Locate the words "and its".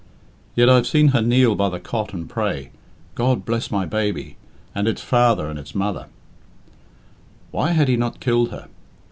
4.73-5.03, 5.47-5.75